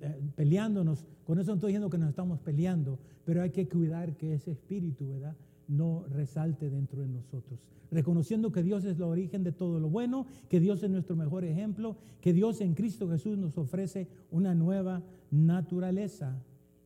[0.00, 1.06] Eh, peleándonos.
[1.24, 4.52] Con eso no estoy diciendo que nos estamos peleando, pero hay que cuidar que ese
[4.52, 5.36] espíritu, ¿verdad?
[5.68, 7.60] no resalte dentro de nosotros.
[7.90, 11.44] Reconociendo que Dios es el origen de todo lo bueno, que Dios es nuestro mejor
[11.44, 16.42] ejemplo, que Dios en Cristo Jesús nos ofrece una nueva naturaleza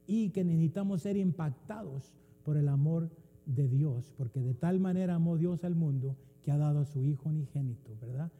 [0.06, 2.12] y que necesitamos ser impactados
[2.44, 3.08] por el amor
[3.46, 7.04] de Dios, porque de tal manera amó Dios al mundo que ha dado a su
[7.04, 8.30] Hijo unigénito, ¿verdad?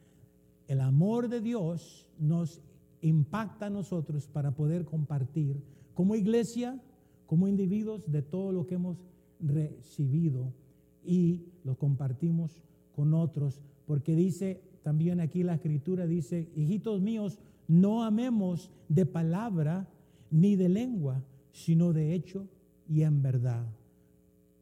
[0.67, 2.61] El amor de Dios nos
[3.03, 5.61] impacta a nosotros para poder compartir
[5.93, 6.81] como iglesia,
[7.27, 8.97] como individuos, de todo lo que hemos
[9.39, 10.53] recibido
[11.03, 12.61] y lo compartimos
[12.95, 19.87] con otros, porque dice también aquí la escritura, dice, hijitos míos, no amemos de palabra
[20.31, 22.47] ni de lengua, sino de hecho
[22.87, 23.65] y en verdad.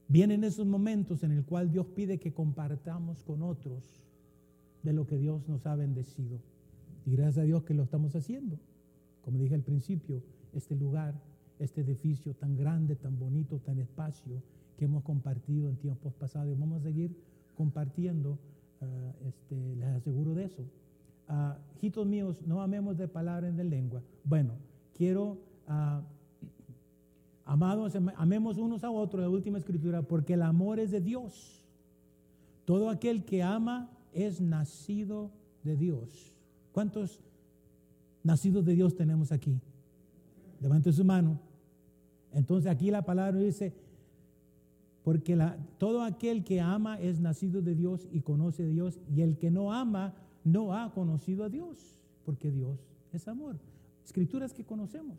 [0.08, 4.04] Vienen esos momentos en el cual Dios pide que compartamos con otros
[4.84, 6.40] de lo que Dios nos ha bendecido.
[7.06, 8.58] Y gracias a Dios que lo estamos haciendo.
[9.24, 10.22] Como dije al principio,
[10.54, 11.16] este lugar,
[11.60, 14.42] este edificio tan grande, tan bonito, tan espacio,
[14.78, 16.58] que hemos compartido en tiempos pasados.
[16.60, 17.16] Vamos a seguir
[17.56, 18.40] compartiendo,
[18.82, 20.64] ah, este, les aseguro de eso.
[21.30, 24.02] Uh, hijitos míos, no amemos de palabras de lengua.
[24.24, 24.56] Bueno,
[24.98, 25.38] quiero,
[25.68, 26.02] uh,
[27.46, 31.64] amados, amemos unos a otros, la última escritura, porque el amor es de Dios.
[32.66, 35.32] Todo aquel que ama es nacido
[35.64, 36.34] de Dios.
[36.72, 37.20] ¿Cuántos
[38.24, 39.60] nacidos de Dios tenemos aquí?
[40.60, 41.40] Levante su mano.
[42.34, 43.74] Entonces aquí la palabra dice,
[45.04, 45.38] porque
[45.78, 49.52] todo aquel que ama es nacido de Dios y conoce a Dios, y el que
[49.52, 50.14] no ama
[50.44, 52.80] no ha conocido a Dios, porque Dios
[53.12, 53.58] es amor.
[54.06, 55.18] Escrituras que conocemos.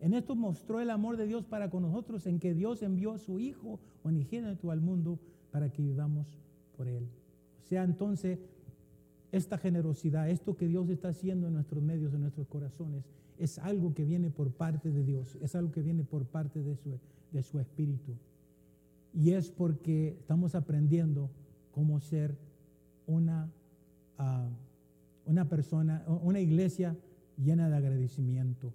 [0.00, 3.18] En esto mostró el amor de Dios para con nosotros, en que Dios envió a
[3.18, 5.18] su Hijo unigénito al mundo
[5.50, 6.26] para que vivamos
[6.76, 7.06] por Él.
[7.62, 8.38] O sea, entonces,
[9.32, 13.04] esta generosidad, esto que Dios está haciendo en nuestros medios, en nuestros corazones,
[13.38, 16.76] es algo que viene por parte de Dios, es algo que viene por parte de
[16.76, 16.98] su,
[17.32, 18.12] de su Espíritu.
[19.14, 21.30] Y es porque estamos aprendiendo
[21.72, 22.36] cómo ser
[23.06, 23.50] una,
[24.18, 24.48] ah,
[25.26, 26.96] una persona, una iglesia
[27.42, 28.72] llena de agradecimiento.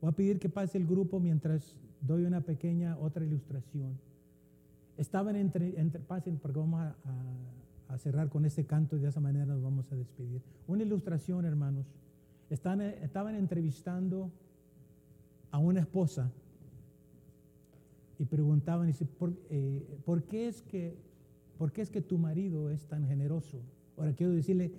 [0.00, 3.98] Voy a pedir que pase el grupo mientras doy una pequeña otra ilustración.
[4.96, 5.72] Estaban entre,
[6.06, 6.94] pasen porque vamos a,
[7.98, 10.42] cerrar con este canto y de esa manera nos vamos a despedir.
[10.66, 11.86] Una ilustración, hermanos.
[12.48, 14.30] Están, estaban entrevistando
[15.50, 16.30] a una esposa
[18.18, 20.96] y preguntaban, dice, ¿por, eh, ¿por, qué es que,
[21.58, 23.60] ¿por qué es que tu marido es tan generoso?
[23.96, 24.72] Ahora quiero decirle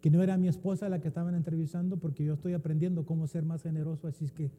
[0.00, 3.44] que no era mi esposa la que estaban entrevistando porque yo estoy aprendiendo cómo ser
[3.44, 4.50] más generoso, así es que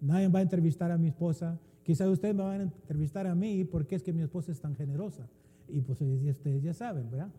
[0.00, 1.58] nadie va a entrevistar a mi esposa.
[1.84, 4.74] Quizás ustedes me van a entrevistar a mí porque es que mi esposa es tan
[4.76, 5.28] generosa.
[5.68, 7.30] Y pues ustedes ya saben, ¿verdad?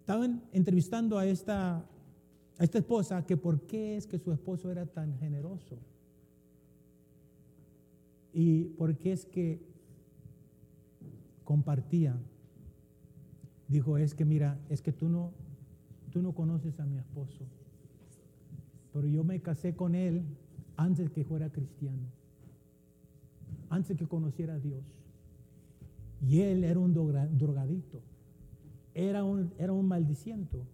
[0.00, 4.86] Estaban entrevistando a esta, a esta esposa que por qué es que su esposo era
[4.86, 5.78] tan generoso.
[8.32, 9.60] Y porque es que
[11.44, 12.16] compartía,
[13.68, 15.32] dijo, es que mira, es que tú no,
[16.10, 17.44] tú no conoces a mi esposo,
[18.92, 20.22] pero yo me casé con él
[20.76, 22.08] antes que fuera cristiano,
[23.72, 24.84] antes que conociera a Dios.
[26.20, 28.00] Y él era un drogadito,
[28.94, 30.64] era un, era un maldiciento,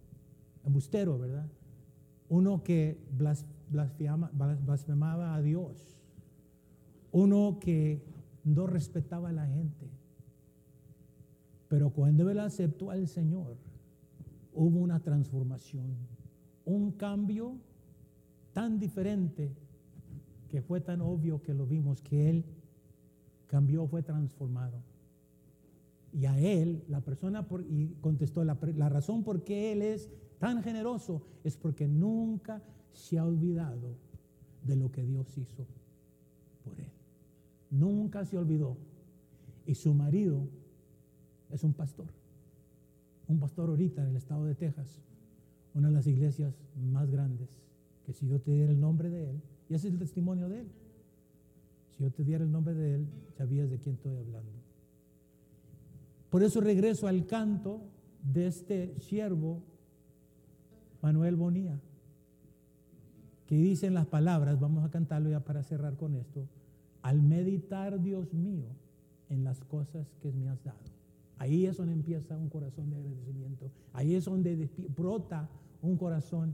[0.63, 1.47] embustero, ¿verdad?
[2.29, 2.99] Uno que
[3.71, 5.99] blasfemaba a Dios
[7.11, 8.01] uno que
[8.43, 9.89] no respetaba a la gente.
[11.67, 13.57] Pero cuando él aceptó al Señor,
[14.53, 15.95] hubo una transformación,
[16.65, 17.57] un cambio
[18.53, 19.51] tan diferente
[20.49, 22.45] que fue tan obvio que lo vimos, que él
[23.49, 24.81] cambió, fue transformado.
[26.13, 30.09] Y a él, la persona, por, y contestó, la, la razón por qué él es
[30.39, 32.61] tan generoso es porque nunca
[32.93, 33.95] se ha olvidado
[34.63, 35.65] de lo que Dios hizo
[36.63, 36.91] por él.
[37.69, 38.77] Nunca se olvidó.
[39.65, 40.47] Y su marido
[41.51, 42.07] es un pastor.
[43.27, 45.01] Un pastor ahorita en el estado de Texas.
[45.75, 47.49] Una de las iglesias más grandes
[48.05, 50.61] que si yo te diera el nombre de Él, y ese es el testimonio de
[50.61, 50.67] Él,
[51.99, 54.51] yo te diera el nombre de Él, sabías de quién estoy hablando.
[56.29, 57.81] Por eso regreso al canto
[58.23, 59.61] de este siervo,
[61.01, 61.79] Manuel Bonía,
[63.47, 66.47] que dicen las palabras, vamos a cantarlo ya para cerrar con esto,
[67.01, 68.67] al meditar, Dios mío,
[69.29, 70.79] en las cosas que me has dado.
[71.37, 73.71] Ahí es donde empieza un corazón de agradecimiento.
[73.93, 75.49] Ahí es donde brota
[75.81, 76.53] un corazón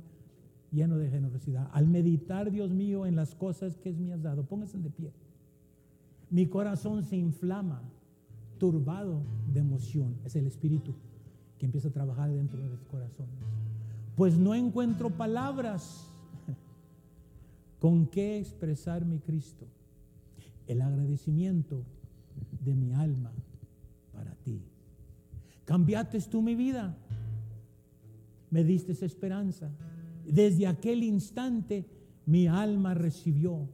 [0.71, 1.69] lleno de generosidad.
[1.73, 5.11] Al meditar, Dios mío, en las cosas que me has dado, póngase de pie.
[6.29, 7.81] Mi corazón se inflama,
[8.57, 9.21] turbado
[9.51, 10.15] de emoción.
[10.25, 10.93] Es el espíritu
[11.57, 13.35] que empieza a trabajar dentro de los corazones.
[14.15, 16.07] Pues no encuentro palabras
[17.79, 19.65] con qué expresar mi Cristo.
[20.67, 21.83] El agradecimiento
[22.63, 23.31] de mi alma
[24.13, 24.61] para ti.
[25.65, 26.97] Cambiaste tú mi vida.
[28.49, 29.69] Me diste esperanza.
[30.25, 31.85] Desde aquel instante
[32.25, 33.67] mi alma recibió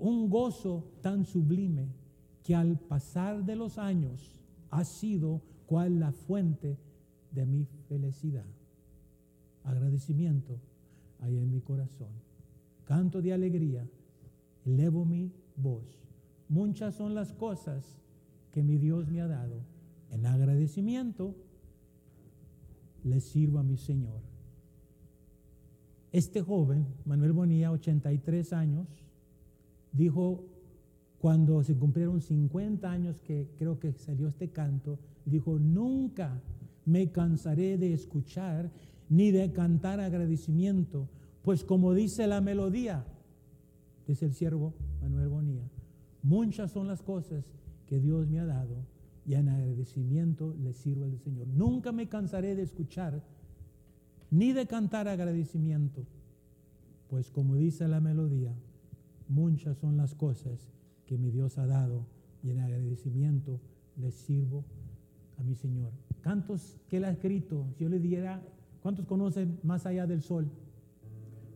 [0.00, 1.88] un gozo tan sublime
[2.42, 4.40] que al pasar de los años
[4.70, 6.78] ha sido cual la fuente
[7.30, 8.46] de mi felicidad.
[9.62, 10.58] Agradecimiento
[11.20, 12.08] hay en mi corazón.
[12.84, 13.86] Canto de alegría,
[14.64, 15.84] elevo mi voz.
[16.48, 18.00] Muchas son las cosas
[18.50, 19.62] que mi Dios me ha dado.
[20.10, 21.36] En agradecimiento
[23.04, 24.20] le sirvo a mi Señor.
[26.10, 28.88] Este joven, Manuel Bonilla, 83 años,
[29.92, 30.44] dijo
[31.18, 36.40] cuando se cumplieron 50 años que creo que salió este canto, dijo, nunca
[36.86, 38.70] me cansaré de escuchar
[39.10, 41.08] ni de cantar agradecimiento,
[41.42, 43.04] pues como dice la melodía,
[44.06, 44.72] dice el siervo
[45.02, 45.68] Manuel Bonilla,
[46.22, 47.44] muchas son las cosas
[47.86, 48.86] que Dios me ha dado
[49.26, 51.48] y en agradecimiento le sirvo al Señor.
[51.48, 53.22] Nunca me cansaré de escuchar
[54.30, 56.06] ni de cantar agradecimiento,
[57.08, 58.54] pues como dice la melodía,
[59.30, 60.68] muchas son las cosas
[61.06, 62.04] que mi Dios ha dado
[62.42, 63.60] y en agradecimiento
[63.96, 64.64] le sirvo
[65.38, 65.92] a mi Señor.
[66.20, 68.42] Cantos que él ha escrito, si yo le diera,
[68.82, 70.50] ¿cuántos conocen más allá del sol?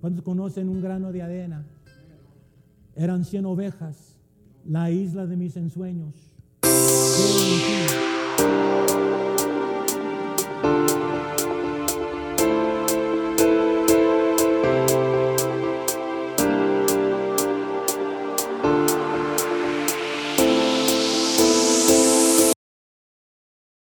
[0.01, 1.67] ¿Cuántos conocen un grano de arena?
[2.95, 4.19] Eran cien ovejas,
[4.65, 6.15] la isla de mis ensueños.